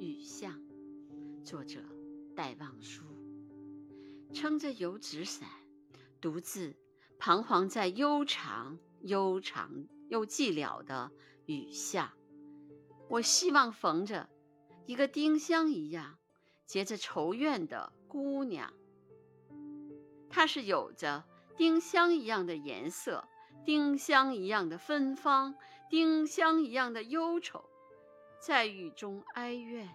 [0.00, 0.58] 雨巷，
[1.44, 1.78] 作者
[2.34, 3.02] 戴望舒。
[4.32, 5.46] 撑着油纸伞，
[6.22, 6.74] 独自
[7.18, 11.10] 彷徨在悠长、悠长又寂寥的
[11.44, 12.12] 雨巷。
[13.10, 14.30] 我希望逢着
[14.86, 16.16] 一个丁香一样
[16.64, 18.72] 结着愁怨的姑娘。
[20.30, 21.26] 她是有着
[21.58, 23.28] 丁香一样的颜色，
[23.66, 25.54] 丁香一样的芬芳，
[25.90, 27.68] 丁香一样的忧愁，
[28.40, 29.86] 在雨中哀怨，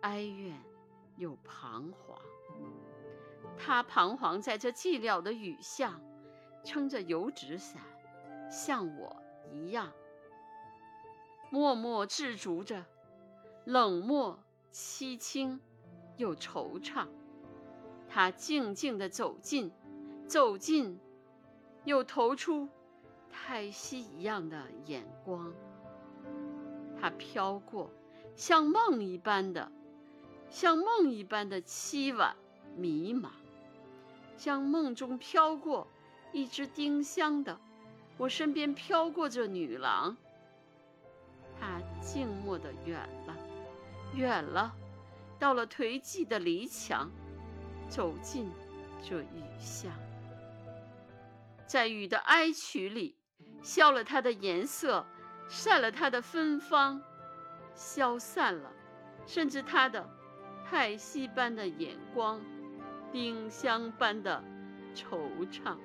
[0.00, 0.60] 哀怨
[1.16, 2.18] 又彷徨。
[3.56, 6.00] 她彷徨在这寂寥的雨巷，
[6.64, 7.80] 撑着油纸伞，
[8.50, 9.22] 像我
[9.52, 9.92] 一样。
[11.50, 12.84] 默默执着着，
[13.64, 14.40] 冷漠
[14.72, 15.60] 凄清
[16.16, 17.06] 又惆怅。
[18.08, 19.70] 他静静地走近，
[20.26, 20.98] 走近，
[21.84, 22.68] 又投出
[23.30, 25.54] 太息一样的眼光。
[27.04, 27.90] 他飘过，
[28.34, 29.70] 像梦一般的，
[30.48, 32.34] 像梦一般的凄婉
[32.78, 33.28] 迷茫，
[34.38, 35.86] 像梦中飘过
[36.32, 37.60] 一只丁香的，
[38.16, 40.16] 我身边飘过这女郎。
[41.60, 43.36] 他静默的远了，
[44.14, 44.74] 远了，
[45.38, 47.10] 到了颓寂的篱墙，
[47.86, 48.50] 走进
[49.02, 49.92] 这雨巷，
[51.66, 53.18] 在雨的哀曲里，
[53.62, 55.04] 消了它的颜色，
[55.48, 57.00] 散了它的芬芳，
[57.74, 58.70] 消散了，
[59.26, 60.08] 甚至它的
[60.64, 62.40] 太息般的眼光，
[63.12, 64.42] 丁香般的
[64.94, 65.76] 惆怅，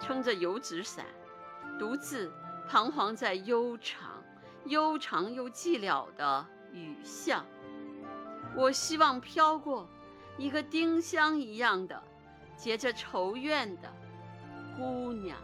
[0.00, 1.04] 撑着油纸伞，
[1.78, 2.32] 独自。
[2.70, 4.22] 彷徨在悠长、
[4.66, 7.42] 悠长又寂寥的雨巷，
[8.54, 9.88] 我希望飘过
[10.36, 12.02] 一个丁香一样的、
[12.58, 13.90] 结着愁怨的
[14.76, 15.38] 姑娘。